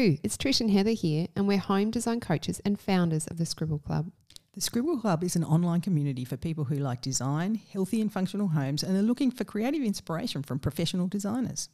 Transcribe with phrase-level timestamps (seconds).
[0.00, 3.44] Hello, it's Trish and Heather here, and we're home design coaches and founders of the
[3.44, 4.10] Scribble Club.
[4.54, 8.48] The Scribble Club is an online community for people who like design, healthy and functional
[8.48, 11.68] homes, and are looking for creative inspiration from professional designers.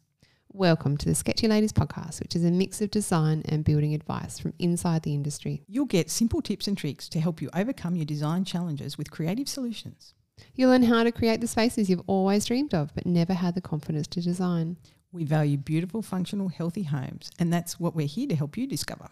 [0.53, 4.41] Welcome to the Sketchy Ladies podcast, which is a mix of design and building advice
[4.41, 5.63] from inside the industry.
[5.69, 9.49] You'll get simple tips and tricks to help you overcome your design challenges with creative
[9.49, 10.15] solutions.
[10.57, 13.61] You'll learn how to create the spaces you've always dreamed of but never had the
[13.61, 14.79] confidence to design.
[15.17, 19.09] We value beautiful, functional, healthy homes, and that's what we're here to help you discover.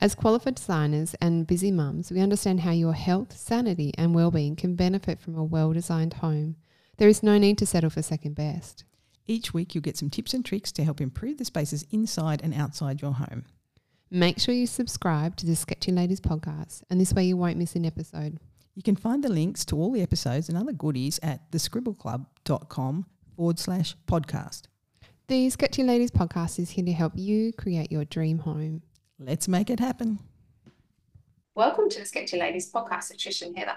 [0.00, 4.74] As qualified designers and busy mums, we understand how your health, sanity, and well-being can
[4.74, 6.56] benefit from a well-designed home.
[6.96, 8.82] There is no need to settle for second best.
[9.28, 12.52] Each week, you'll get some tips and tricks to help improve the spaces inside and
[12.52, 13.44] outside your home.
[14.10, 17.76] Make sure you subscribe to the Sketchy Ladies podcast, and this way you won't miss
[17.76, 18.40] an episode.
[18.74, 23.06] You can find the links to all the episodes and other goodies at thescribbleclub.com
[23.36, 24.62] forward slash podcast.
[25.30, 28.82] The Sketchy Ladies podcast is here to help you create your dream home.
[29.16, 30.18] Let's make it happen.
[31.54, 33.76] Welcome to the Sketchy Ladies podcast with Trish and Heather.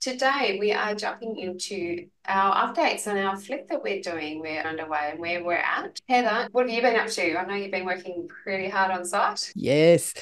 [0.00, 4.40] Today we are jumping into our updates on our flip that we're doing.
[4.40, 6.00] We're underway and where we're at.
[6.08, 7.38] Heather, what have you been up to?
[7.38, 9.52] I know you've been working pretty hard on site.
[9.54, 10.14] Yes.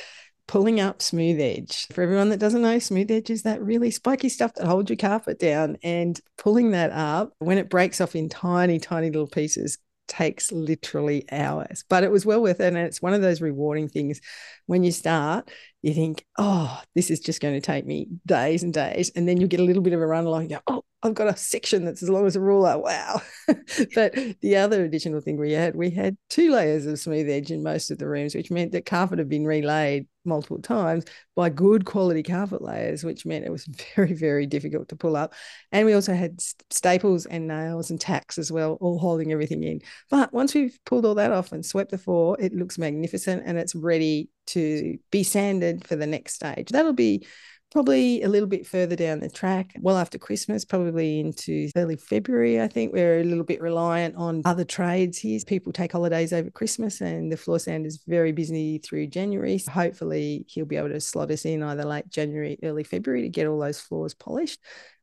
[0.48, 1.86] Pulling up smooth edge.
[1.92, 4.96] For everyone that doesn't know, smooth edge is that really spiky stuff that holds your
[4.96, 5.76] carpet down.
[5.84, 9.78] And pulling that up, when it breaks off in tiny, tiny little pieces,
[10.12, 12.66] takes literally hours, but it was well worth it.
[12.66, 14.20] And it's one of those rewarding things
[14.66, 18.74] when you start, you think, oh, this is just going to take me days and
[18.74, 19.10] days.
[19.16, 21.14] And then you get a little bit of a run along, you go, oh, I've
[21.14, 22.78] got a section that's as long as a ruler.
[22.78, 23.22] Wow.
[23.94, 27.62] but the other additional thing we had, we had two layers of smooth edge in
[27.62, 31.84] most of the rooms, which meant that carpet had been relaid multiple times by good
[31.84, 33.64] quality carpet layers, which meant it was
[33.96, 35.34] very, very difficult to pull up.
[35.72, 39.80] And we also had staples and nails and tacks as well, all holding everything in.
[40.08, 43.58] But once we've pulled all that off and swept the floor, it looks magnificent and
[43.58, 46.68] it's ready to be sanded for the next stage.
[46.68, 47.26] That'll be
[47.72, 52.60] probably a little bit further down the track, well after Christmas, probably into early February.
[52.60, 55.40] I think we're a little bit reliant on other trades here.
[55.46, 59.58] People take holidays over Christmas, and the floor sand is very busy through January.
[59.58, 63.28] So hopefully, he'll be able to slot us in either late January, early February to
[63.28, 64.60] get all those floors polished.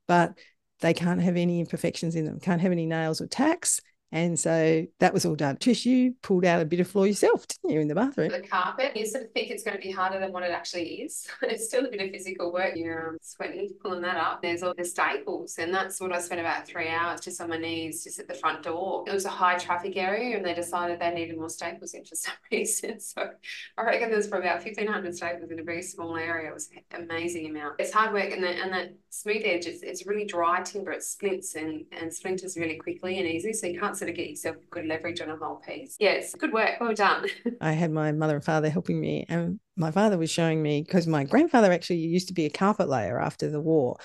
[0.08, 0.38] But
[0.82, 3.82] they can't have any imperfections in them, can't have any nails or tacks.
[4.12, 5.58] And so that was all done.
[5.58, 8.32] Trish, you pulled out a bit of floor yourself, didn't you, in the bathroom?
[8.32, 11.02] The carpet, you sort of think it's going to be harder than what it actually
[11.02, 11.28] is.
[11.44, 12.74] it's still a bit of physical work.
[12.76, 14.42] You're um, sweating, pulling that up.
[14.42, 17.58] There's all the staples, and that's what I spent about three hours just on my
[17.58, 19.04] knees, just at the front door.
[19.08, 22.16] It was a high traffic area, and they decided they needed more staples in for
[22.16, 23.00] some reason.
[23.00, 23.30] So
[23.78, 26.50] I reckon there's probably about 1,500 staples in a very small area.
[26.50, 27.76] It was an amazing amount.
[27.80, 30.92] It's hard work, and, and that smooth edge, it's, it's really dry timber.
[30.92, 34.30] It splints and, and splinters really quickly and easy, so you can't sort of get
[34.30, 35.96] yourself good leverage on a whole piece.
[36.00, 36.80] Yes, good work.
[36.80, 37.28] Well done.
[37.62, 41.08] I had my mother and father helping me, and my father was showing me because
[41.08, 43.98] my grandfather actually used to be a carpet layer after the war,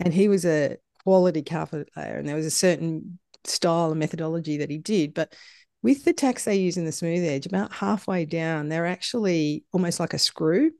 [0.00, 4.58] and he was a quality carpet layer, and there was a certain style and methodology
[4.58, 5.34] that he did, but
[5.82, 9.98] with the tacks they use in the smooth edge, about halfway down, they're actually almost
[9.98, 10.70] like a screw.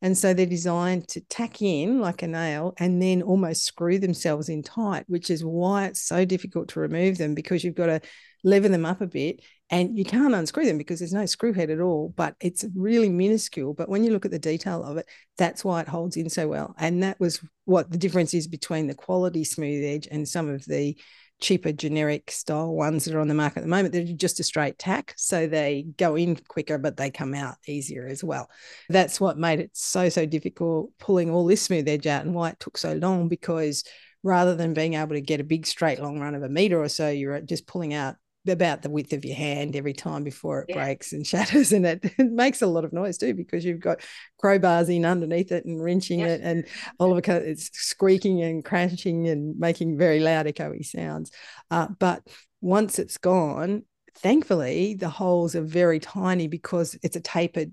[0.00, 4.48] And so they're designed to tack in like a nail and then almost screw themselves
[4.48, 8.00] in tight, which is why it's so difficult to remove them because you've got to
[8.44, 11.70] lever them up a bit and you can't unscrew them because there's no screw head
[11.70, 13.74] at all, but it's really minuscule.
[13.74, 16.48] But when you look at the detail of it, that's why it holds in so
[16.48, 16.74] well.
[16.78, 20.64] And that was what the difference is between the quality smooth edge and some of
[20.64, 20.96] the
[21.40, 23.92] cheaper generic style ones that are on the market at the moment.
[23.92, 25.14] They're just a straight tack.
[25.16, 28.50] So they go in quicker, but they come out easier as well.
[28.88, 32.50] That's what made it so, so difficult pulling all this smooth edge out and why
[32.50, 33.84] it took so long because
[34.22, 36.88] rather than being able to get a big straight long run of a meter or
[36.88, 38.16] so, you're just pulling out
[38.48, 40.76] about the width of your hand every time before it yeah.
[40.76, 44.00] breaks and shatters and it, it, makes a lot of noise too because you've got
[44.42, 46.66] crowbars in underneath it and wrenching it and
[46.98, 51.30] all of it it's squeaking and crashing and making very loud echoey sounds
[51.70, 52.22] uh, but
[52.60, 53.82] once it's gone
[54.18, 57.72] thankfully the holes are very tiny because it's a tapered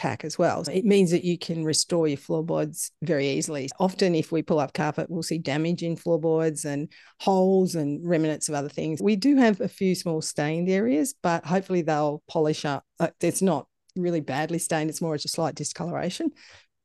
[0.00, 0.64] tack as well.
[0.72, 3.68] It means that you can restore your floorboards very easily.
[3.78, 6.88] Often, if we pull up carpet, we'll see damage in floorboards and
[7.20, 9.02] holes and remnants of other things.
[9.02, 12.84] We do have a few small stained areas, but hopefully they'll polish up.
[12.98, 16.30] Uh, it's not really badly stained, it's more just a slight discoloration.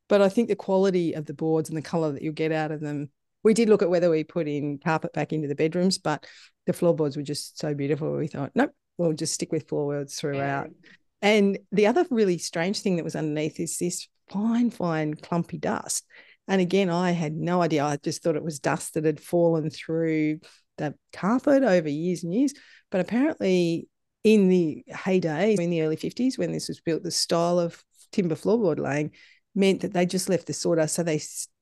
[0.10, 2.72] But I think the quality of the boards and the color that you'll get out
[2.72, 3.10] of them.
[3.44, 6.26] We did look at whether we put in carpet back into the bedrooms, but
[6.66, 8.18] the floorboards were just so beautiful.
[8.18, 10.68] We thought, nope, we'll just stick with floorboards throughout.
[10.68, 10.90] Yeah.
[11.26, 16.06] And the other really strange thing that was underneath is this fine, fine, clumpy dust.
[16.48, 17.84] And again, I had no idea.
[17.84, 20.42] I just thought it was dust that had fallen through
[20.78, 22.54] the carpet over years and years.
[22.92, 23.88] But apparently,
[24.24, 28.36] in the heyday, in the early 50s, when this was built, the style of timber
[28.36, 29.10] floorboard laying
[29.56, 30.94] meant that they just left the sawdust.
[30.94, 31.20] So they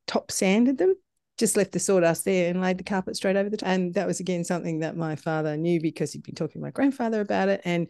[0.07, 0.93] top sanded them,
[1.37, 3.69] just left the sawdust there and laid the carpet straight over the top.
[3.69, 6.71] And that was again something that my father knew because he'd been talking to my
[6.71, 7.61] grandfather about it.
[7.63, 7.89] And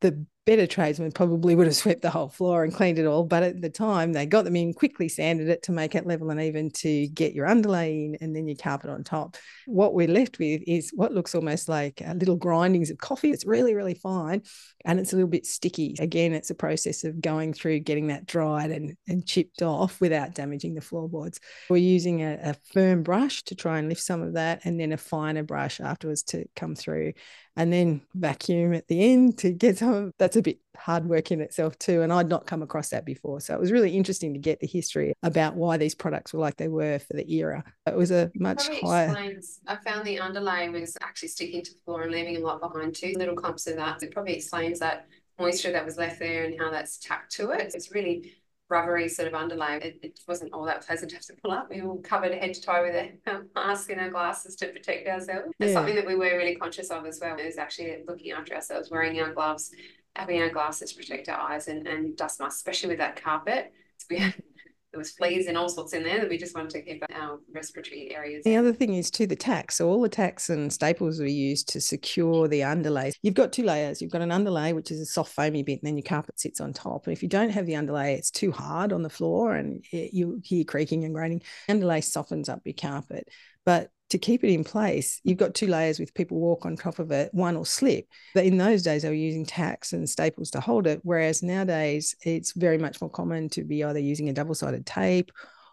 [0.00, 3.22] the better tradesmen probably would have swept the whole floor and cleaned it all.
[3.22, 6.30] But at the time, they got them in, quickly sanded it to make it level
[6.30, 9.36] and even to get your underlay in and then your carpet on top.
[9.66, 13.30] What we're left with is what looks almost like uh, little grindings of coffee.
[13.30, 14.40] It's really, really fine
[14.86, 15.96] and it's a little bit sticky.
[15.98, 20.34] Again, it's a process of going through getting that dried and, and chipped off without
[20.34, 21.40] damaging the floorboards.
[21.68, 24.92] We're using a, a firm brush to try and lift some of that and then
[24.92, 27.12] a finer brush afterwards to come through
[27.58, 31.30] and then vacuum at the end to get some of that's a bit hard work
[31.30, 34.32] in itself too and i'd not come across that before so it was really interesting
[34.32, 37.62] to get the history about why these products were like they were for the era
[37.86, 41.80] it was a much higher explains, i found the underlay was actually sticking to the
[41.84, 45.06] floor and leaving a lot behind too little clumps of that it probably explains that
[45.38, 48.32] moisture that was left there and how that's tacked to it it's really
[48.68, 49.78] rubbery sort of underlay.
[49.82, 51.68] It, it, wasn't all that pleasant to have to pull up.
[51.70, 55.48] We were covered head to toe with a mask and our glasses to protect ourselves.
[55.58, 55.66] Yeah.
[55.66, 58.90] It's something that we were really conscious of as well Was actually looking after ourselves,
[58.90, 59.70] wearing our gloves,
[60.16, 63.72] having our glasses protect our eyes and, and dust masks, especially with that carpet.
[64.10, 64.34] We had
[64.92, 67.38] there was fleas and all sorts in there that we just wanted to keep our
[67.52, 68.42] respiratory areas.
[68.44, 69.76] The other thing is too the tacks.
[69.76, 73.12] So all the tacks and staples we use to secure the underlay.
[73.22, 74.00] You've got two layers.
[74.00, 76.60] You've got an underlay, which is a soft foamy bit, and then your carpet sits
[76.60, 77.06] on top.
[77.06, 80.14] And if you don't have the underlay, it's too hard on the floor and it,
[80.14, 81.42] you hear creaking and grating.
[81.68, 83.28] Underlay softens up your carpet.
[83.66, 86.98] But to keep it in place, you've got two layers with people walk on top
[86.98, 88.06] of it, one will slip.
[88.34, 91.00] But in those days, they were using tacks and staples to hold it.
[91.02, 95.30] Whereas nowadays, it's very much more common to be either using a double sided tape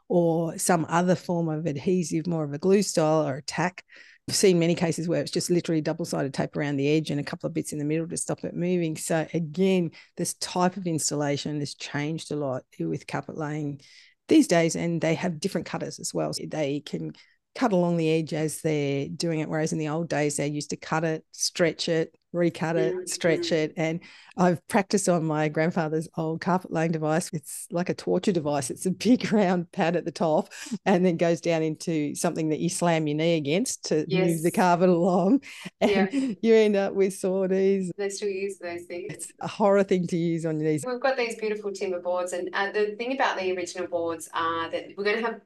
[0.08, 3.84] or some other form of adhesive, more of a glue style or a tack.
[4.28, 7.20] I've seen many cases where it's just literally double sided tape around the edge and
[7.20, 8.98] a couple of bits in the middle to stop it moving.
[8.98, 13.82] So, again, this type of installation has changed a lot with carpet laying
[14.28, 16.34] these days, and they have different cutters as well.
[16.34, 17.14] So they can
[17.56, 19.50] cut along the edge as they're doing it.
[19.50, 23.52] Whereas in the old days, they used to cut it, stretch it, recut it, stretch
[23.54, 23.74] it.
[23.78, 24.02] And
[24.38, 27.30] I've practiced on my grandfather's old carpet laying device.
[27.32, 28.70] It's like a torture device.
[28.70, 30.50] It's a big round pad at the top
[30.86, 34.28] and then goes down into something that you slam your knee against to yes.
[34.28, 35.42] move the carpet along.
[35.82, 36.34] And yeah.
[36.42, 37.92] you end up with sore knees.
[37.98, 39.14] They still use those things.
[39.14, 40.84] It's a horror thing to use on your knees.
[40.86, 42.34] We've got these beautiful timber boards.
[42.34, 45.42] And uh, the thing about the original boards are that we're going to have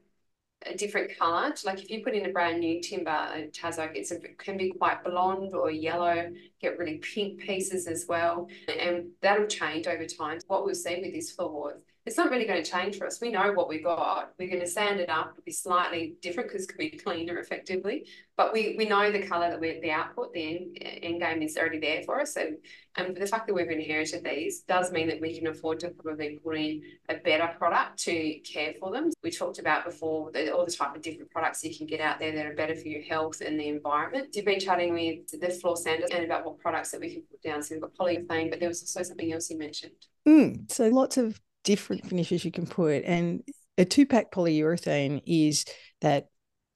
[0.65, 1.53] a different color.
[1.63, 4.57] Like if you put in a brand new timber Tas oak, it's a, it can
[4.57, 8.47] be quite blonde or yellow, get really pink pieces as well.
[8.79, 10.39] And that'll change over time.
[10.47, 11.79] What we'll see with this floorboard
[12.09, 13.21] it's not really going to change for us.
[13.21, 14.31] We know what we got.
[14.39, 17.37] We're going to sand it up, It'll be slightly different because it can be cleaner
[17.37, 18.07] effectively.
[18.35, 21.55] But we we know the colour that we're the output, the end, end game is
[21.55, 22.33] already there for us.
[22.33, 22.53] So
[22.95, 26.39] and the fact that we've inherited these does mean that we can afford to probably
[26.43, 29.11] put in a better product to care for them.
[29.21, 32.31] We talked about before all the type of different products you can get out there
[32.31, 34.35] that are better for your health and the environment.
[34.35, 37.43] You've been chatting with the floor sanders and about what products that we can put
[37.43, 37.61] down.
[37.61, 40.07] So we've got polyurethane, but there was also something else you mentioned.
[40.27, 43.03] Mm, so lots of different finishes you can put.
[43.03, 43.41] And
[43.77, 45.65] a two pack polyurethane is
[46.01, 46.27] that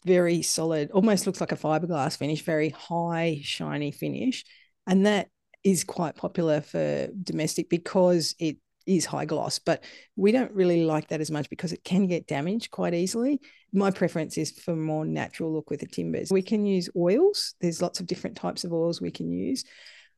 [0.06, 4.44] very solid, almost looks like a fiberglass finish, very high, shiny finish.
[4.88, 5.30] And that
[5.63, 9.83] is quite popular for domestic because it is high gloss, but
[10.15, 13.39] we don't really like that as much because it can get damaged quite easily.
[13.72, 16.31] My preference is for more natural look with the timbers.
[16.31, 17.55] We can use oils.
[17.62, 19.63] There's lots of different types of oils we can use.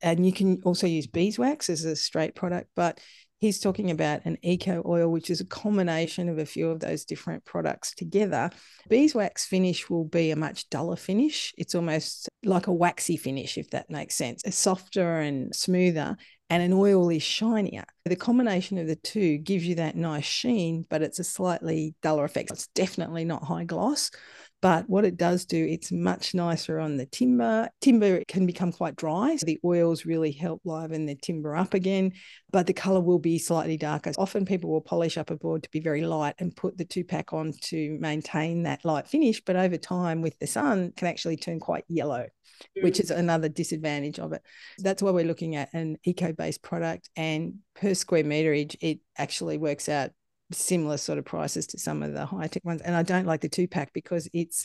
[0.02, 3.00] And you can also use beeswax as a straight product, but
[3.40, 7.06] he's talking about an eco oil, which is a combination of a few of those
[7.06, 8.50] different products together.
[8.90, 11.54] Beeswax finish will be a much duller finish.
[11.58, 14.44] It's almost like a waxy finish, if that makes sense.
[14.44, 16.18] It's softer and smoother,
[16.50, 17.86] and an oil is shinier.
[18.06, 22.24] The combination of the two gives you that nice sheen, but it's a slightly duller
[22.24, 22.52] effect.
[22.52, 24.12] It's definitely not high gloss.
[24.66, 27.70] But what it does do, it's much nicer on the timber.
[27.82, 29.36] Timber can become quite dry.
[29.36, 32.14] So the oils really help liven the timber up again,
[32.52, 34.14] but the color will be slightly darker.
[34.18, 37.04] Often people will polish up a board to be very light and put the two
[37.04, 39.40] pack on to maintain that light finish.
[39.40, 42.26] But over time with the sun can actually turn quite yellow
[42.82, 44.42] which is another disadvantage of it.
[44.80, 49.90] That's why we're looking at an eco-based product and per square meterage, it actually works
[49.90, 50.12] out
[50.52, 52.82] similar sort of prices to some of the high tech ones.
[52.82, 54.56] And I don't like the two pack because it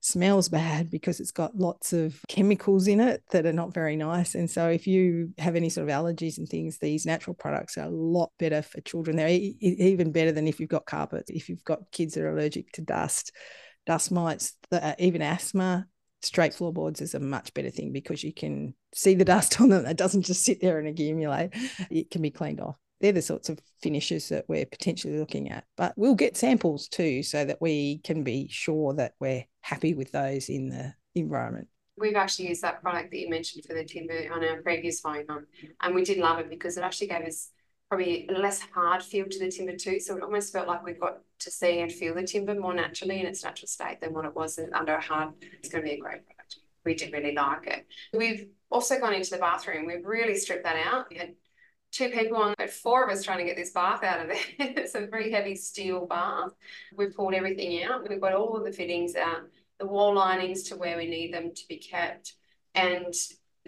[0.00, 4.34] smells bad because it's got lots of chemicals in it that are not very nice.
[4.34, 7.86] And so if you have any sort of allergies and things, these natural products are
[7.86, 9.16] a lot better for children.
[9.16, 12.72] They're even better than if you've got carpets, if you've got kids that are allergic
[12.72, 13.32] to dust,
[13.86, 14.54] dust mites,
[14.98, 15.86] even asthma.
[16.22, 19.86] Straight floorboards is a much better thing because you can see the dust on them.
[19.86, 21.54] It doesn't just sit there and accumulate.
[21.90, 22.76] It can be cleaned off.
[23.00, 25.64] They're the sorts of finishes that we're potentially looking at.
[25.76, 30.12] But we'll get samples too so that we can be sure that we're happy with
[30.12, 31.68] those in the environment.
[31.96, 35.26] We've actually used that product that you mentioned for the timber on our previous phone,
[35.82, 37.50] and we did love it because it actually gave us
[37.90, 39.98] probably less hard feel to the timber too.
[40.00, 43.20] So it almost felt like we got to see and feel the timber more naturally
[43.20, 45.34] in its natural state than what it was under a hard.
[45.58, 46.58] It's going to be a great product.
[46.84, 47.86] We did really like it.
[48.14, 49.86] We've also gone into the bathroom.
[49.86, 51.06] We've really stripped that out.
[51.10, 51.34] We had
[51.92, 54.38] two people on, but four of us trying to get this bath out of there.
[54.58, 56.50] it's a very heavy steel bath.
[56.96, 58.08] We've pulled everything out.
[58.08, 59.42] We've got all of the fittings out,
[59.78, 62.34] the wall linings to where we need them to be kept,
[62.74, 63.14] and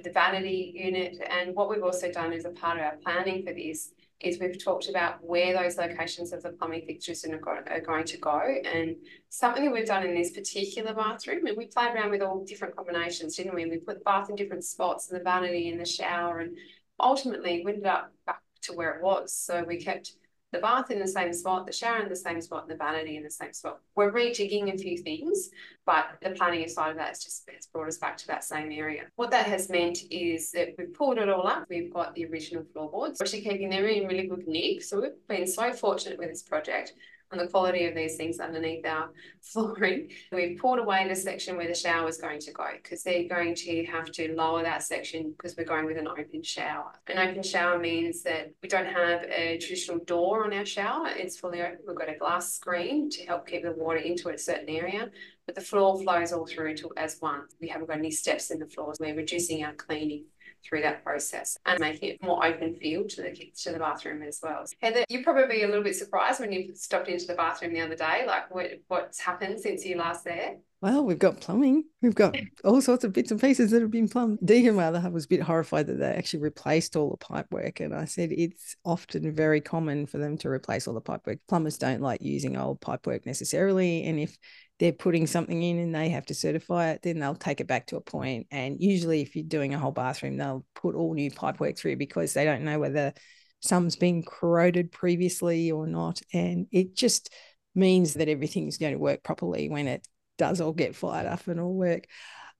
[0.03, 1.19] the vanity unit.
[1.29, 4.63] And what we've also done as a part of our planning for this is we've
[4.63, 8.41] talked about where those locations of the plumbing fixtures are going to go.
[8.41, 8.97] And
[9.29, 12.77] something that we've done in this particular bathroom, and we played around with all different
[12.77, 13.67] combinations, didn't we?
[13.67, 16.57] We put the bath in different spots and the vanity in the shower, and
[17.03, 19.35] ultimately we ended up back to where it was.
[19.35, 20.13] So we kept
[20.53, 23.17] the bath in the same spot, the shower in the same spot, and the vanity
[23.17, 23.81] in the same spot.
[23.97, 25.49] We're rejigging a few things,
[25.87, 28.71] but the planning side of that has just has brought us back to that same
[28.71, 29.05] area.
[29.17, 31.65] What that has meant is that we've pulled it all up.
[31.71, 34.83] We've got the original floorboards, we're actually keeping them in really good nick.
[34.83, 36.93] So we've been so fortunate with this project
[37.33, 39.11] on the quality of these things underneath our
[39.41, 40.11] flooring.
[40.31, 43.55] We've pulled away the section where the shower is going to go because they're going
[43.57, 46.93] to have to lower that section because we're going with an open shower.
[47.09, 51.09] An open shower means that we don't have a traditional door on our shower.
[51.09, 51.79] It's fully open.
[51.87, 55.11] We've got a glass screen to help keep the water into a certain area,
[55.47, 57.43] but the floor flows all through to as one.
[57.61, 58.99] We haven't got any steps in the floors.
[59.01, 60.25] We're reducing our cleaning
[60.65, 64.41] through that process and making it more open feel to the to the bathroom as
[64.43, 64.65] well.
[64.81, 67.97] Heather, you're probably a little bit surprised when you stopped into the bathroom the other
[67.97, 70.57] day, like what what's happened since you last there?
[70.83, 71.85] Well, we've got plumbing.
[72.01, 74.41] We've got all sorts of bits and pieces that have been plumbed.
[74.41, 77.79] Deegan rather was a bit horrified that they actually replaced all the pipework.
[77.79, 81.39] And I said it's often very common for them to replace all the pipework.
[81.49, 84.03] Plumbers don't like using old pipework necessarily.
[84.03, 84.37] And if
[84.83, 87.87] they're putting something in and they have to certify it, then they'll take it back
[87.87, 88.49] to a point.
[88.51, 92.35] And usually, if you're doing a whole bathroom, they'll put all new pipework through because
[92.35, 93.13] they don't know whether
[93.61, 96.21] some's been corroded previously or not.
[96.33, 97.33] And it just
[97.77, 100.05] means that everything's going to work properly when it
[100.37, 102.09] does all get fired up and all work.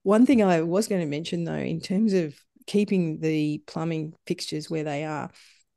[0.05, 2.37] One thing I was going to mention though, in terms of
[2.69, 5.29] keeping the plumbing fixtures where they are,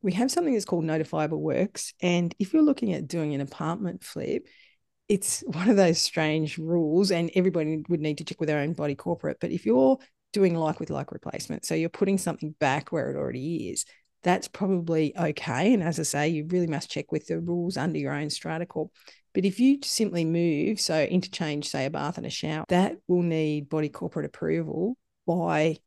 [0.03, 1.95] we have something that's called notifiable works.
[2.03, 4.45] And if you're looking at doing an apartment flip,
[5.07, 8.73] it's one of those strange rules, and everybody would need to check with their own
[8.73, 9.37] body corporate.
[9.39, 9.97] But if you're
[10.33, 13.85] doing like with like replacement, so you're putting something back where it already is,
[14.23, 15.73] that's probably okay.
[15.73, 18.65] And as I say, you really must check with the rules under your own strata
[18.65, 18.91] corp.
[19.35, 23.21] But if you simply move, so interchange, say a bath and a shower, that will
[23.21, 24.97] need body corporate approval
[25.27, 25.77] by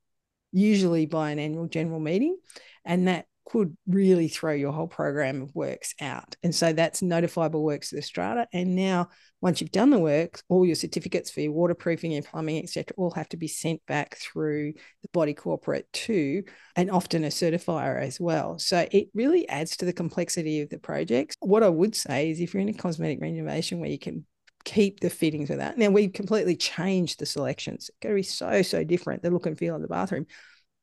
[0.52, 2.36] usually by an annual general meeting.
[2.84, 6.36] And that could really throw your whole program of works out.
[6.42, 8.46] And so that's notifiable works to the strata.
[8.52, 9.08] And now,
[9.40, 13.12] once you've done the works, all your certificates for your waterproofing and plumbing, etc., all
[13.12, 16.42] have to be sent back through the body corporate too,
[16.76, 18.58] and often a certifier as well.
[18.58, 21.36] So it really adds to the complexity of the projects.
[21.40, 24.26] What I would say is if you're in a cosmetic renovation where you can
[24.64, 25.78] keep the fittings with that.
[25.78, 27.88] Now we've completely changed the selections.
[27.88, 30.26] It's going to be so, so different, the look and feel of the bathroom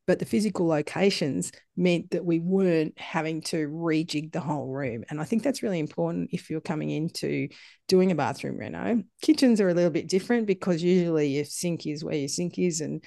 [0.07, 5.03] but the physical locations meant that we weren't having to rejig the whole room.
[5.09, 7.49] And I think that's really important if you're coming into
[7.87, 9.03] doing a bathroom reno.
[9.21, 12.81] Kitchens are a little bit different because usually your sink is where your sink is
[12.81, 13.03] and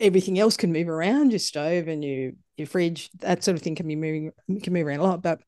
[0.00, 3.74] everything else can move around, your stove and your your fridge, that sort of thing
[3.74, 4.32] can be moving
[4.62, 5.22] can move around a lot.
[5.22, 5.40] But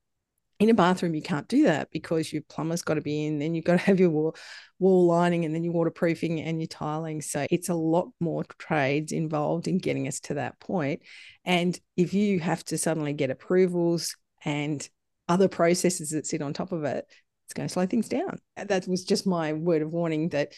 [0.60, 3.54] in a bathroom, you can't do that because your plumber's got to be in, then
[3.54, 4.36] you've got to have your wall,
[4.78, 7.20] wall lining and then your waterproofing and your tiling.
[7.20, 11.02] So it's a lot more trades involved in getting us to that point.
[11.44, 14.88] And if you have to suddenly get approvals and
[15.28, 17.04] other processes that sit on top of it,
[17.46, 18.38] it's going to slow things down.
[18.56, 20.52] That was just my word of warning that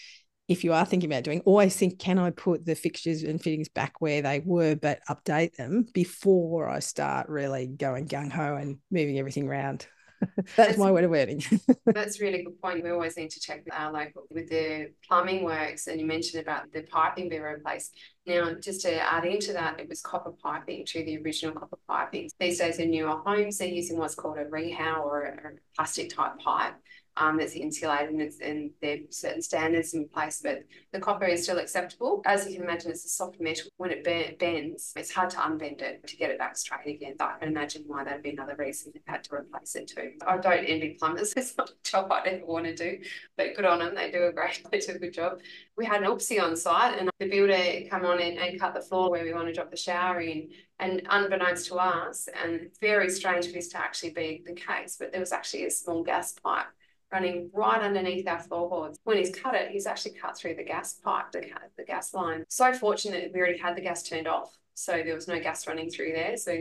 [0.49, 3.69] if you are thinking about doing, always think, can I put the fixtures and fittings
[3.69, 8.79] back where they were, but update them before I start really going gung ho and
[8.91, 9.87] moving everything around.
[10.37, 11.43] that's, that's, my way of wording.
[11.87, 12.83] that's really good point.
[12.83, 16.73] We always need to check our local with the plumbing works, and you mentioned about
[16.73, 17.93] the piping being replaced.
[18.25, 22.31] Now, just to add into that, it was copper piping to the original copper piping.
[22.41, 26.39] These days, in newer homes, they're using what's called a Rehau or a plastic type
[26.39, 26.75] pipe
[27.17, 31.25] um, that's insulated and, it's, and there are certain standards in place, but the copper
[31.25, 32.23] is still acceptable.
[32.27, 33.71] As you can imagine, it's a soft metal.
[33.77, 34.05] When it
[34.39, 37.15] bends, it's hard to unbend it to get it back straight again.
[37.21, 40.13] I can imagine why that'd be another reason they had to replace it too.
[40.27, 41.35] I don't envy plumbers.
[41.47, 42.99] It's not a job I'd ever want to do,
[43.37, 43.95] but good on them.
[43.95, 45.39] They do a great, they do a good job.
[45.77, 48.81] We had an oopsie on site and the builder come on and, and cut the
[48.81, 50.51] floor where we want to drop the shower in.
[50.79, 55.11] And unbeknownst to us, and very strange for this to actually be the case, but
[55.11, 56.67] there was actually a small gas pipe
[57.13, 58.99] running right underneath our floorboards.
[59.05, 61.45] When he's cut it, he's actually cut through the gas pipe, the,
[61.77, 62.45] the gas line.
[62.49, 64.57] So fortunate we already had the gas turned off.
[64.75, 66.37] So there was no gas running through there.
[66.37, 66.59] So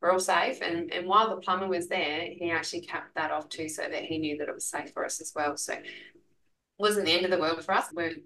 [0.00, 0.60] we're all safe.
[0.60, 4.04] And, and while the plumber was there, he actually capped that off too so that
[4.04, 5.56] he knew that it was safe for us as well.
[5.56, 5.74] So
[6.78, 7.86] wasn't the end of the world for us.
[7.92, 8.16] We're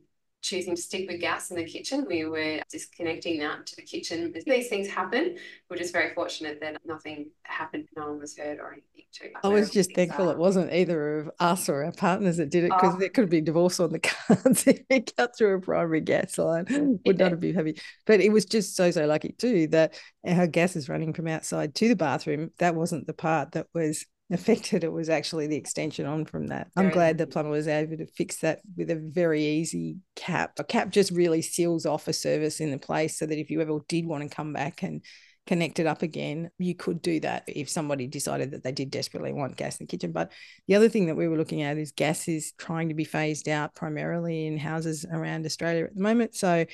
[0.43, 2.07] choosing to stick with gas in the kitchen.
[2.09, 4.33] We were disconnecting that to the kitchen.
[4.47, 5.37] These things happen.
[5.69, 8.85] We're just very fortunate that nothing happened, no one was hurt or anything.
[9.11, 9.31] Too.
[9.43, 12.71] I was just thankful it wasn't either of us or our partners that did it
[12.71, 12.99] because oh.
[12.99, 16.37] there could have been divorce on the cards if it cut through a primary gas
[16.37, 17.01] line.
[17.07, 17.81] Would not have been happy.
[18.07, 21.75] But it was just so, so lucky too that our gas is running from outside
[21.77, 22.51] to the bathroom.
[22.59, 26.69] That wasn't the part that was affected it was actually the extension on from that.
[26.77, 30.53] I'm glad the plumber was able to fix that with a very easy cap.
[30.59, 33.61] A cap just really seals off a service in the place so that if you
[33.61, 35.03] ever did want to come back and
[35.47, 39.33] connect it up again you could do that if somebody decided that they did desperately
[39.33, 40.13] want gas in the kitchen.
[40.13, 40.31] But
[40.67, 43.49] the other thing that we were looking at is gas is trying to be phased
[43.49, 46.35] out primarily in houses around australia at the moment.
[46.35, 46.67] So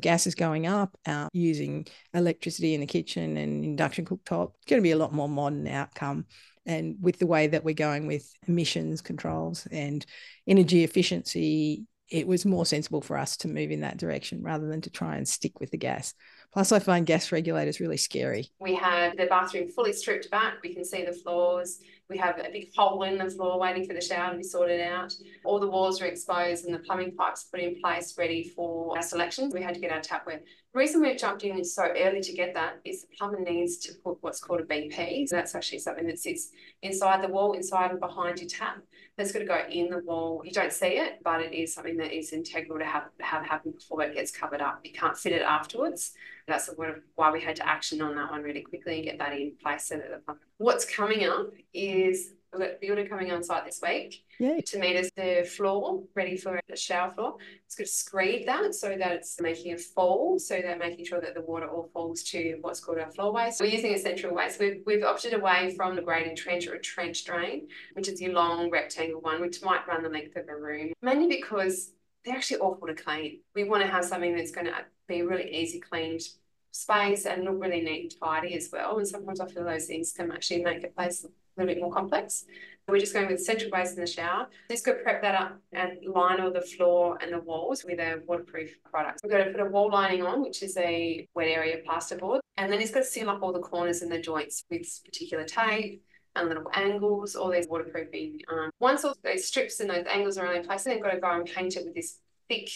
[0.00, 4.52] gas is going up uh, using electricity in the kitchen and induction cooktop.
[4.54, 6.24] It's going to be a lot more modern outcome
[6.66, 10.04] and with the way that we're going with emissions controls and
[10.46, 14.82] energy efficiency it was more sensible for us to move in that direction rather than
[14.82, 16.14] to try and stick with the gas
[16.52, 20.74] plus i find gas regulators really scary we had the bathroom fully stripped back we
[20.74, 21.80] can see the floors
[22.12, 24.82] we have a big hole in the floor waiting for the shower to be sorted
[24.82, 25.14] out.
[25.44, 29.02] All the walls are exposed and the plumbing pipes put in place ready for our
[29.02, 29.54] selections.
[29.54, 30.40] We had to get our tapware.
[30.40, 33.94] The reason we've jumped in so early to get that is the plumber needs to
[34.04, 35.26] put what's called a BP.
[35.28, 36.50] So that's actually something that sits
[36.82, 38.82] inside the wall, inside and behind your tap.
[39.16, 40.42] That's got to go in the wall.
[40.44, 43.72] You don't see it, but it is something that is integral to have, have happen
[43.72, 44.80] before it gets covered up.
[44.84, 46.12] You can't fit it afterwards.
[46.48, 46.70] That's
[47.14, 49.84] why we had to action on that one really quickly and get that in place
[49.84, 54.24] so that What's coming up is we've got the builder coming on site this week
[54.38, 54.60] Yay.
[54.60, 57.36] to meet us the floor ready for the shower floor.
[57.66, 61.20] It's going to screed that so that it's making a fall, so that making sure
[61.20, 63.60] that the water all falls to what's called our floor waste.
[63.60, 64.60] We're using a central waste.
[64.60, 68.32] We've, we've opted away from the grading trench or a trench drain, which is your
[68.32, 71.92] long rectangle one, which might run the length of a room, mainly because
[72.24, 73.40] they're actually awful to clean.
[73.54, 74.74] We want to have something that's going to
[75.08, 76.22] be really easy cleaned
[76.70, 78.98] space and look really neat and tidy as well.
[78.98, 81.24] And sometimes I feel those things can actually make a place
[81.56, 82.44] a little bit more complex.
[82.88, 84.48] We're just going with central waste in the shower.
[84.84, 88.70] Go prep that up and line all the floor and the walls with a waterproof
[88.90, 89.20] product.
[89.22, 92.40] We're going to put a wall lining on, which is a wet area plasterboard.
[92.56, 95.44] And then it's got to seal up all the corners and the joints with particular
[95.44, 96.02] tape
[96.34, 98.40] and little angles, all these waterproofing.
[98.50, 101.20] Um, once all those strips and those angles are in place, then you've got to
[101.20, 102.68] go and paint it with this thick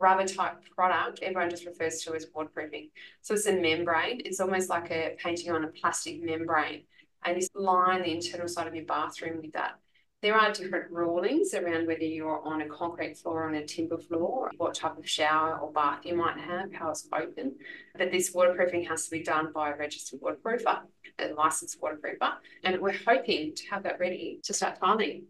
[0.00, 2.90] rubber type product, everyone just refers to as waterproofing.
[3.22, 4.20] So it's a membrane.
[4.24, 6.82] It's almost like a painting on a plastic membrane.
[7.24, 9.78] And you line the internal side of your bathroom with that.
[10.22, 13.98] There are different rulings around whether you're on a concrete floor or on a timber
[13.98, 17.56] floor, what type of shower or bath you might have, how it's open.
[17.96, 20.80] But this waterproofing has to be done by a registered waterproofer,
[21.18, 22.34] a licensed waterproofer.
[22.62, 25.26] And we're hoping to have that ready to start filing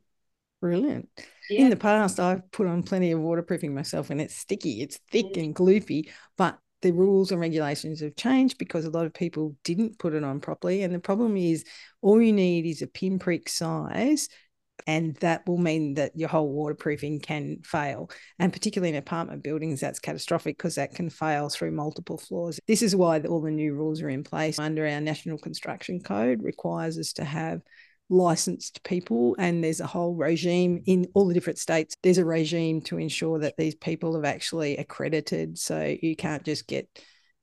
[0.64, 1.10] Brilliant.
[1.50, 1.60] Yeah.
[1.60, 5.34] In the past, I've put on plenty of waterproofing myself and it's sticky, it's thick
[5.34, 5.44] mm.
[5.44, 9.98] and gloopy, but the rules and regulations have changed because a lot of people didn't
[9.98, 10.82] put it on properly.
[10.82, 11.64] And the problem is,
[12.02, 14.28] all you need is a pinprick size,
[14.86, 18.10] and that will mean that your whole waterproofing can fail.
[18.38, 22.60] And particularly in apartment buildings, that's catastrophic because that can fail through multiple floors.
[22.68, 26.42] This is why all the new rules are in place under our National Construction Code,
[26.42, 27.62] requires us to have
[28.10, 31.96] licensed people and there's a whole regime in all the different states.
[32.02, 36.66] There's a regime to ensure that these people have actually accredited so you can't just
[36.66, 36.88] get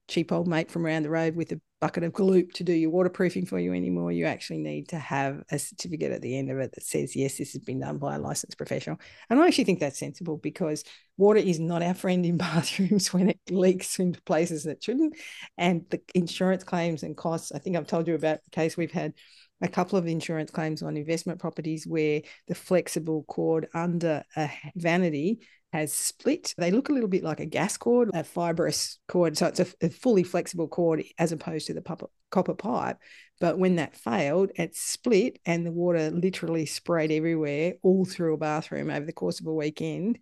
[0.08, 2.92] cheap old mate from around the road with a bucket of gloop to do your
[2.92, 4.12] waterproofing for you anymore.
[4.12, 7.38] You actually need to have a certificate at the end of it that says yes
[7.38, 9.00] this has been done by a licensed professional.
[9.30, 10.84] And i actually think that's sensible because
[11.18, 15.16] water is not our friend in bathrooms when it leaks into places that shouldn't.
[15.58, 18.92] And the insurance claims and costs i think i've told you about the case we've
[18.92, 19.14] had
[19.62, 25.42] a couple of insurance claims on investment properties where the flexible cord under a vanity
[25.74, 26.54] has split.
[26.58, 29.38] They look a little bit like a gas cord, a fibrous cord.
[29.38, 32.98] So it's a, a fully flexible cord as opposed to the copper pipe.
[33.40, 38.38] But when that failed, it split and the water literally sprayed everywhere, all through a
[38.38, 40.20] bathroom over the course of a weekend.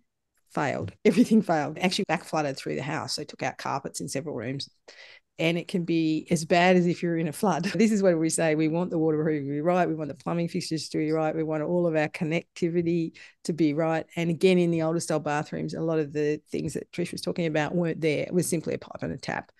[0.54, 0.92] Failed.
[1.04, 1.78] Everything failed.
[1.78, 3.14] Actually, back flooded through the house.
[3.14, 4.68] So took out carpets in several rooms
[5.40, 7.72] and it can be as bad as if you're in a flood.
[7.80, 10.14] This is what we say we want the water to be right, we want the
[10.14, 14.04] plumbing fixtures to be right, we want all of our connectivity to be right.
[14.16, 17.22] And again, in the older style bathrooms, a lot of the things that Trish was
[17.22, 18.24] talking about weren't there.
[18.24, 19.50] It was simply a pipe and a tap.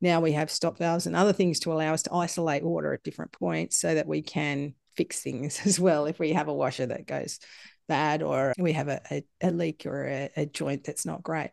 [0.00, 3.02] Now we have stop valves and other things to allow us to isolate water at
[3.02, 6.86] different points so that we can fix things as well if we have a washer
[6.86, 7.38] that goes
[7.88, 11.50] bad or we have a, a, a leak or a, a, joint that's not great.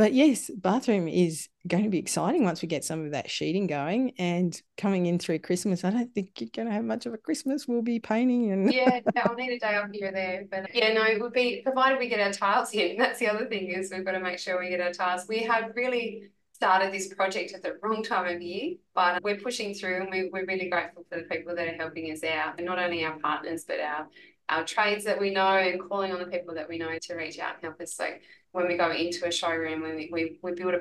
[0.00, 3.66] But yes, bathroom is going to be exciting once we get some of that sheeting
[3.66, 5.84] going and coming in through Christmas.
[5.84, 7.68] I don't think you're going to have much of a Christmas.
[7.68, 10.46] We'll be painting and yeah, I'll need a day off here or there.
[10.50, 12.96] But yeah, no, it would be provided we get our tiles in.
[12.98, 15.28] That's the other thing is we've got to make sure we get our tiles.
[15.28, 19.74] We have really started this project at the wrong time of year, but we're pushing
[19.74, 22.54] through and we, we're really grateful for the people that are helping us out.
[22.56, 24.08] And not only our partners, but our
[24.50, 27.38] our trades that we know and calling on the people that we know to reach
[27.38, 27.94] out and help us.
[27.94, 28.06] So
[28.52, 30.80] when we go into a showroom, when we, we, we build a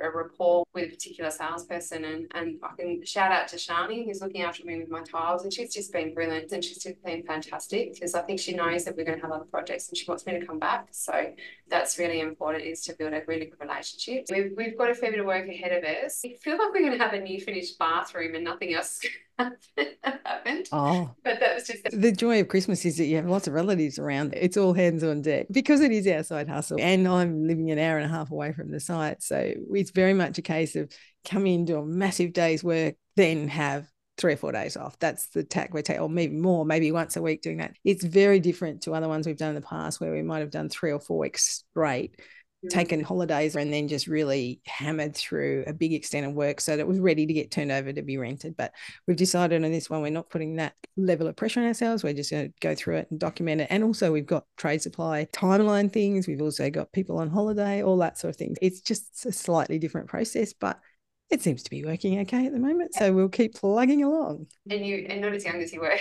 [0.00, 2.04] a rapport with a particular salesperson.
[2.04, 5.42] And, and I can shout out to Shani, who's looking after me with my tiles.
[5.42, 8.84] And she's just been brilliant and she's just been fantastic because I think she knows
[8.84, 10.88] that we're going to have other projects and she wants me to come back.
[10.90, 11.32] So
[11.68, 14.26] that's really important is to build a really good relationship.
[14.30, 16.22] We've, we've got a fair bit of work ahead of us.
[16.24, 19.00] I feel like we're going to have a new finished bathroom and nothing else
[19.40, 20.68] happened.
[20.72, 23.54] Oh, but that was just the joy of Christmas is that you have lots of
[23.54, 24.34] relatives around.
[24.36, 27.78] It's all hands on deck because it is our side hustle, and I'm living an
[27.78, 30.92] hour and a half away from the site, so it's very much a case of
[31.24, 34.98] come in, do a massive day's work, then have three or four days off.
[34.98, 37.74] That's the tack we take, or maybe more, maybe once a week doing that.
[37.84, 40.50] It's very different to other ones we've done in the past where we might have
[40.50, 42.20] done three or four weeks straight
[42.62, 42.78] Mm-hmm.
[42.78, 46.80] taken holidays and then just really hammered through a big extent of work so that
[46.82, 48.54] it was ready to get turned over to be rented.
[48.54, 48.74] But
[49.06, 52.04] we've decided on this one, we're not putting that level of pressure on ourselves.
[52.04, 53.68] We're just going to go through it and document it.
[53.70, 56.28] And also, we've got trade supply timeline things.
[56.28, 58.54] We've also got people on holiday, all that sort of thing.
[58.60, 60.78] It's just a slightly different process, but
[61.30, 62.94] it seems to be working okay at the moment.
[62.94, 64.46] So we'll keep plugging along.
[64.68, 65.96] And you and not as young as you were.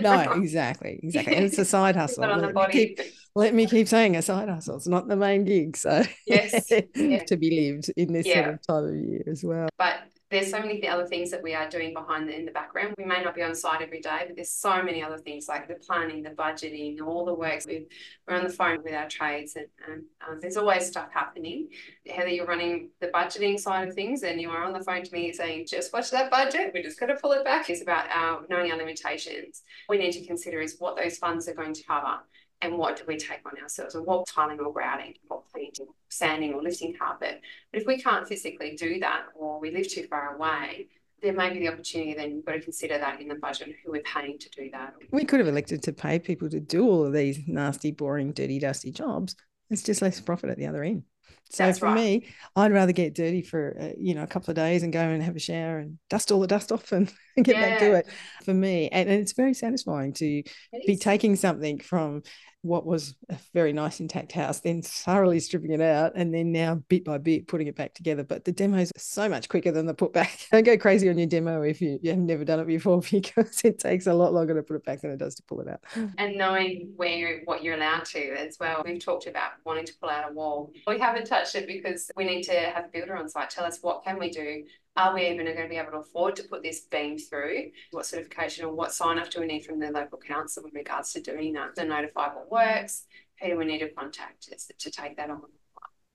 [0.00, 1.00] no, exactly.
[1.02, 1.36] Exactly.
[1.36, 2.22] And it's a side hustle.
[2.22, 2.94] Not on the body.
[2.94, 3.00] Keep,
[3.36, 4.76] let me keep saying a side hustle.
[4.76, 5.76] It's not the main gig.
[5.76, 6.70] So yes.
[6.94, 7.22] yeah.
[7.24, 8.44] to be lived in this yeah.
[8.44, 9.68] sort of time of year as well.
[9.78, 9.94] But
[10.34, 12.94] there's so many other things that we are doing behind the, in the background.
[12.98, 15.68] We may not be on site every day, but there's so many other things like
[15.68, 17.66] the planning, the budgeting, all the works.
[17.66, 17.86] we
[18.28, 21.68] are on the phone with our trades, and, and um, there's always stuff happening.
[22.06, 25.12] Heather, you're running the budgeting side of things, and you are on the phone to
[25.12, 26.72] me saying, "Just watch that budget.
[26.74, 29.62] We're just going to pull it back." It's about our knowing our limitations.
[29.88, 32.18] We need to consider is what those funds are going to cover
[32.64, 36.54] and what do we take on ourselves and what tiling or grouting, what painting, sanding
[36.54, 37.40] or lifting carpet.
[37.70, 40.88] But if we can't physically do that or we live too far away,
[41.22, 43.92] there may be the opportunity then you've got to consider that in the budget who
[43.92, 44.94] we're paying to do that.
[45.10, 48.58] We could have elected to pay people to do all of these nasty, boring, dirty,
[48.58, 49.36] dusty jobs.
[49.70, 51.04] It's just less profit at the other end.
[51.50, 51.94] So That's for right.
[51.94, 55.00] me, I'd rather get dirty for uh, you know a couple of days and go
[55.00, 57.60] and have a shower and dust all the dust off and, and get yeah.
[57.60, 58.06] back to it.
[58.44, 60.42] For me, and, and it's very satisfying to
[60.86, 62.22] be taking something from
[62.64, 66.76] what was a very nice intact house, then thoroughly stripping it out, and then now
[66.88, 68.24] bit by bit putting it back together.
[68.24, 70.46] But the demos are so much quicker than the put back.
[70.52, 73.60] Don't go crazy on your demo if you, you have never done it before because
[73.64, 75.68] it takes a lot longer to put it back than it does to pull it
[75.68, 75.80] out.
[76.18, 78.82] And knowing where what you're allowed to as well.
[78.84, 80.72] We've talked about wanting to pull out a wall.
[80.86, 83.78] We haven't touched it because we need to have a builder on site tell us
[83.82, 84.64] what can we do
[84.96, 87.70] are we even going to be able to afford to put this beam through?
[87.90, 91.12] What certification or what sign off do we need from the local council in regards
[91.14, 91.76] to doing that?
[91.76, 93.06] Notify what works,
[93.40, 95.42] who do we need to contact to take that on?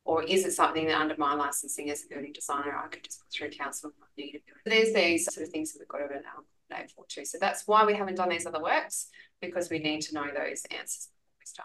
[0.06, 3.20] Or is it something that under my licensing as a building designer, I could just
[3.20, 4.54] put through council and I needed to?
[4.54, 4.70] do it?
[4.70, 7.26] There's these sort of things that we've got to allow for too.
[7.26, 9.08] So that's why we haven't done these other works
[9.42, 11.10] because we need to know those answers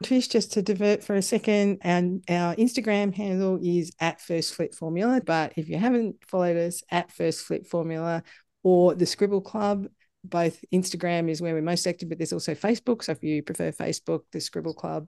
[0.02, 5.20] Just to divert for a second, and our Instagram handle is at First Flip Formula.
[5.24, 8.22] But if you haven't followed us at First Flip Formula
[8.62, 9.86] or the Scribble Club,
[10.24, 13.04] both Instagram is where we're most active, but there's also Facebook.
[13.04, 15.06] So if you prefer Facebook, the Scribble Club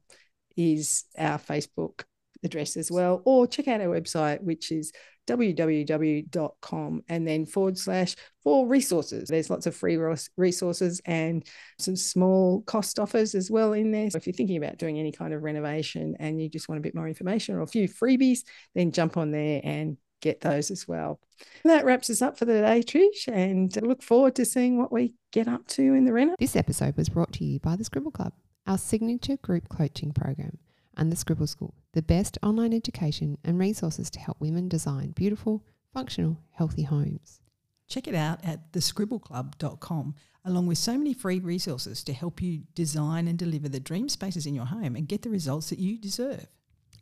[0.57, 2.05] is our Facebook
[2.47, 4.93] address as well, or check out our website, which is
[5.27, 9.29] www.com and then forward slash for resources.
[9.29, 9.99] There's lots of free
[10.37, 11.45] resources and
[11.79, 14.11] some small cost offers as well in there.
[14.11, 16.83] So if you're thinking about doing any kind of renovation and you just want a
[16.83, 18.41] bit more information or a few freebies,
[18.75, 21.21] then jump on there and get those as well.
[21.65, 25.15] That wraps us up for the day, Trish, and look forward to seeing what we
[25.33, 26.35] get up to in the reno.
[26.39, 28.33] This episode was brought to you by the Scribble Club,
[28.67, 30.59] our signature group coaching program
[30.97, 35.65] and the Scribble School, the best online education and resources to help women design beautiful,
[35.93, 37.41] functional, healthy homes.
[37.89, 43.29] Check it out at thescribbleclub.com, along with so many free resources to help you design
[43.29, 46.47] and deliver the dream spaces in your home and get the results that you deserve.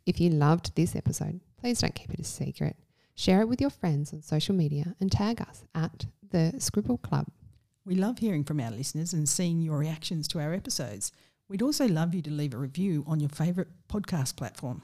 [0.05, 2.77] If you loved this episode, please don't keep it a secret.
[3.15, 7.27] Share it with your friends on social media and tag us at the Scribble Club.
[7.85, 11.11] We love hearing from our listeners and seeing your reactions to our episodes.
[11.47, 14.81] We'd also love you to leave a review on your favourite podcast platform.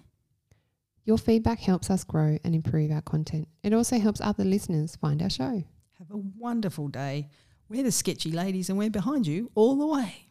[1.04, 3.48] Your feedback helps us grow and improve our content.
[3.64, 5.64] It also helps other listeners find our show.
[5.98, 7.30] Have a wonderful day.
[7.68, 10.28] We're the sketchy ladies and we're behind you all the way.